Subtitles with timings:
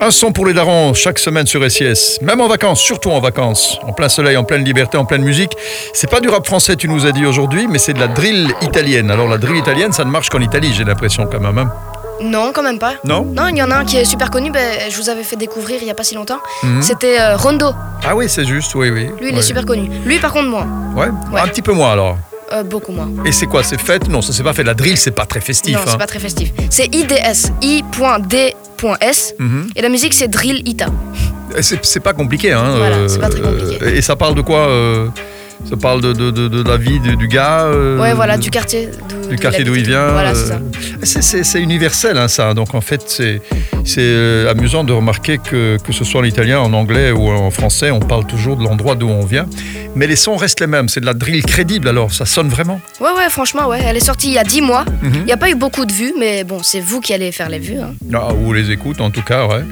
[0.00, 3.80] Un son pour les darons chaque semaine sur SIS, même en vacances, surtout en vacances,
[3.82, 5.56] en plein soleil, en pleine liberté, en pleine musique.
[5.92, 8.54] C'est pas du rap français, tu nous as dit aujourd'hui, mais c'est de la drill
[8.62, 9.10] italienne.
[9.10, 11.58] Alors la drill italienne, ça ne marche qu'en Italie, j'ai l'impression quand même.
[11.58, 11.72] hein.
[12.20, 12.92] Non, quand même pas.
[13.02, 13.24] Non?
[13.24, 15.34] Non, il y en a un qui est super connu, ben, je vous avais fait
[15.34, 16.38] découvrir il y a pas si longtemps.
[16.62, 16.80] Mhm.
[16.80, 17.72] C'était euh, Rondo.
[18.06, 19.06] Ah oui, c'est juste, oui, oui.
[19.20, 19.40] Lui, il Ouais.
[19.40, 19.90] est super connu.
[20.06, 20.68] Lui, par contre, moins.
[20.94, 21.40] Ouais, Ouais.
[21.40, 22.16] un petit peu moins alors.
[22.52, 23.10] Euh, beaucoup moins.
[23.26, 24.08] Et c'est quoi, c'est fête?
[24.08, 24.64] Non, ça c'est pas fait.
[24.64, 25.74] La drill, c'est pas très festif.
[25.74, 25.84] non, hein.
[25.86, 26.50] c'est pas très festif.
[26.70, 29.34] C'est IDS, I.D.S.
[29.38, 29.70] Mhm.
[29.76, 30.86] Et la musique, c'est Drill Ita.
[31.56, 32.76] Et C'est c'est pas compliqué, hein.
[32.76, 33.96] Voilà, c'est pas très compliqué.
[33.96, 35.08] et ça parle de quoi euh,
[35.68, 38.50] Ça parle de, de, de, de la vie du, du gars euh, Ouais, voilà, du
[38.50, 38.88] quartier.
[39.28, 40.08] du quartier d'où il vient.
[40.12, 40.54] Voilà, c'est ça.
[40.54, 42.54] euh, c'est- C'est universel, hein, ça.
[42.54, 43.40] Donc en fait, c'est
[43.84, 47.50] c'est, euh, amusant de remarquer que, que ce soit en italien, en anglais ou en
[47.50, 49.46] français, on parle toujours de l'endroit d'où on vient.
[49.94, 50.88] Mais les sons restent les mêmes.
[50.88, 52.80] C'est de la drill crédible, alors ça sonne vraiment.
[53.00, 53.80] Ouais, ouais, franchement, ouais.
[53.84, 54.84] Elle est sortie il y a 10 mois.
[55.02, 55.12] Mhm.
[55.16, 57.48] Il n'y a pas eu beaucoup de vues, mais bon, c'est vous qui allez faire
[57.48, 57.78] les vues.
[57.80, 57.94] hein.
[58.14, 59.64] Ah, ou les écoute, en tout cas, ouais.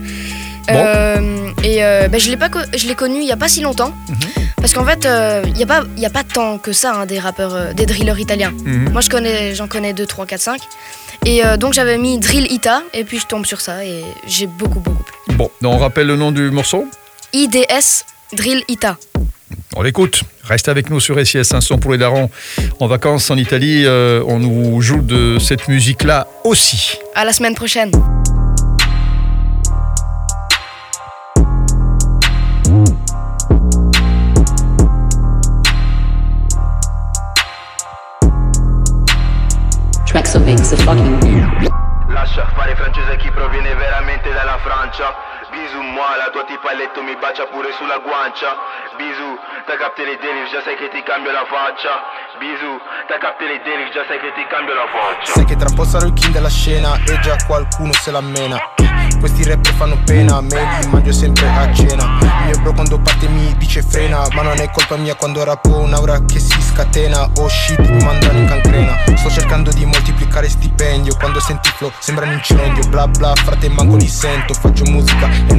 [0.68, 0.74] Bon.
[0.76, 3.60] Euh, et euh, ben, je l'ai pas je l'ai connu il y a pas si
[3.60, 4.16] longtemps Mhm.
[4.56, 6.92] parce qu'en fait euh, il y a pas il y a pas tant que ça
[6.94, 8.52] hein, des rappeurs des drillers italiens.
[8.64, 8.90] Mhm.
[8.92, 10.60] Moi je connais j'en connais 2 3 4 5
[11.24, 14.80] et donc j'avais mis drill ita et puis je tombe sur ça et j'ai beaucoup
[14.80, 15.36] beaucoup plu.
[15.36, 16.86] Bon, donc on rappelle le nom du morceau?
[17.32, 18.96] IDS drill ita.
[19.76, 20.22] On l'écoute.
[20.44, 22.30] Reste avec nous sur SIS, un son pour les darons.
[22.80, 26.98] En vacances en Italie, euh, on nous joue de cette musique-là aussi.
[27.14, 27.90] À la semaine prochaine.
[40.66, 41.70] The fucking
[42.08, 45.14] Lascia fare francese chi proviene veramente dalla Francia.
[45.52, 48.50] Bisou moi la tua tipa a letto mi bacia pure sulla guancia.
[48.96, 52.02] Bisou t'as capté les délires già sai che ti cambio la faccia.
[52.40, 55.32] Bisou t'as capté les délires già sai che ti cambio la faccia.
[55.38, 58.20] Sai che tra un po' sarò il king della scena e già qualcuno se la
[58.20, 58.58] mena
[59.18, 62.18] Questi rapper fanno pena, me li mangio sempre a cena.
[62.20, 65.78] Il mio bro quando parte mi dice frena Ma non è colpa mia quando rappo
[65.78, 67.28] un'aura che si scatena.
[67.38, 68.96] Oh shit, mandano in cancrena.
[69.16, 73.96] Sto cercando di moltiplicare stipendio Quando senti flow sembra un incendio Bla bla, frate manco
[73.96, 75.54] li sento Faccio musica e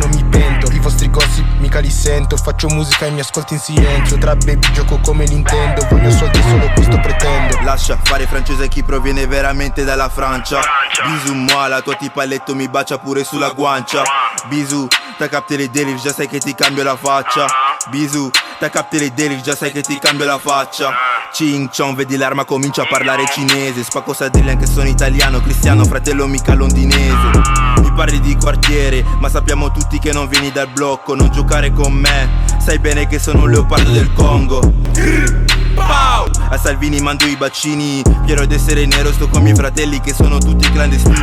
[1.08, 2.36] I gossip mica li sento.
[2.36, 4.18] Faccio musica e mi ascolti in silenzio.
[4.18, 5.88] Tra baby gioco come Nintendo.
[5.90, 7.62] Voglio soldi solo questo pretendo.
[7.62, 10.60] Lascia fare francese chi proviene veramente dalla Francia.
[11.06, 14.04] Bisou moi la tua tipa a letto mi bacia pure sulla guancia.
[14.50, 17.46] Bisou t'as capté les délires già sai che ti cambio la faccia.
[17.90, 18.30] Bisou
[18.60, 20.92] t'as capté les délires già sai che ti cambio la faccia
[21.32, 23.84] Ching chong vedi l'arma comincia a parlare cinese.
[23.84, 27.42] Spacco sadrilli anche sono italiano Cristiano fratello mica londinese.
[27.82, 31.94] Mi parli di quartiere ma sappiamo tutti che non vieni dal blocco Non giocare con
[31.94, 32.46] me.
[32.60, 35.47] Sai bene che sono un leopardo del Congo
[35.78, 36.28] Pow!
[36.50, 38.02] A Salvini mando i bacini.
[38.26, 41.16] Fiero d'essere nero sto con i miei fratelli che sono tutti clandestini.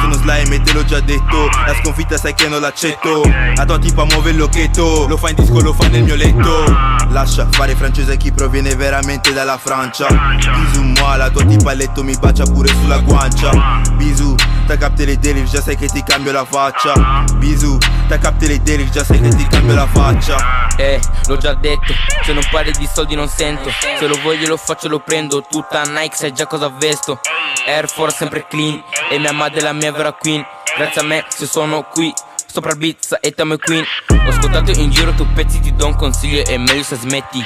[0.00, 1.48] Sono slime e te l'ho già detto.
[1.66, 3.22] La sconfitta sai che non l'accetto.
[3.56, 5.06] A tua tipa muove il locchetto.
[5.06, 6.64] Lo fa in disco, lo fa nel mio letto.
[7.10, 10.06] Lascia fare francese chi proviene veramente dalla Francia.
[10.08, 13.50] Bisou moi la tua tipa a letto mi bacia pure sulla guancia.
[13.94, 14.34] Bisou
[14.66, 17.24] T'as capté les délires, già sai che ti cambio la faccia.
[17.38, 17.76] Bisou
[18.08, 21.92] T'as capté les délires, già sai che ti cambio la faccia Eh, l'ho già detto,
[22.22, 23.70] se non parli di soldi non sento.
[23.98, 27.20] Se lo voglio lo faccio lo prendo, tutta Nike sai già cosa vesto.
[27.66, 30.42] Air Force sempre clean, e mia madre è la mia vera queen.
[30.78, 32.10] Grazie a me se sono qui,
[32.46, 33.84] sopra beat e tamo queen.
[34.08, 37.44] Ho ascoltato in giro tu pezzi ti do un consiglio è meglio se smetti.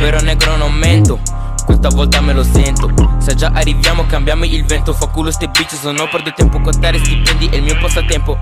[0.00, 2.90] Però negro non mento questa volta me lo sento.
[3.18, 4.92] Se già arriviamo cambiamo il vento.
[4.92, 6.60] Fa culo ste bitch no perdo tempo.
[6.60, 8.38] Contare stipendi è il mio passatempo.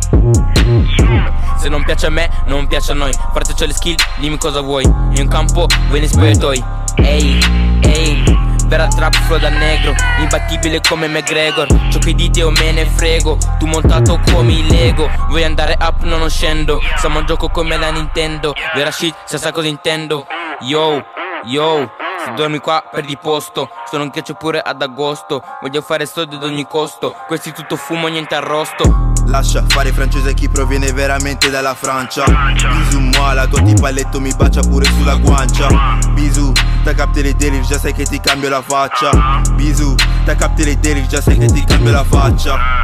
[1.59, 3.13] Se non piace a me, non piace a noi.
[3.33, 4.85] Frate c'ho le skill, dimmi cosa vuoi.
[4.85, 6.65] In campo, ve ne spogliatoi
[6.97, 7.39] Ehi,
[7.83, 8.49] ehi.
[8.67, 9.95] Vera trap flow da negro.
[10.19, 11.67] Imbattibile come McGregor.
[11.91, 13.37] Ciò che dite o me ne frego.
[13.59, 15.11] Tu montato come il Lego.
[15.29, 16.81] Vuoi andare up, no non scendo.
[16.97, 18.55] Siamo a gioco come la Nintendo.
[18.75, 20.25] Vera shit, se sa cosa intendo.
[20.61, 21.03] Yo,
[21.47, 21.91] yo
[22.25, 23.69] se dormi qua perdi posto.
[23.89, 25.43] Sono in ghiaccio pure ad agosto.
[25.61, 27.15] Voglio fare soldi ad ogni costo.
[27.27, 29.13] Questi tutto fumo, niente arrosto.
[29.27, 32.25] Lascia fare francese chi proviene veramente dalla Francia.
[32.25, 35.69] Bisou moi la tua tipa a letto mi bacia pure sulla guancia.
[36.15, 36.53] Bisou
[36.83, 39.11] t'as capté les délires già sai che ti cambio la faccia.
[39.55, 42.80] Bisou t'as capté les délires già sai che ti cambio la faccia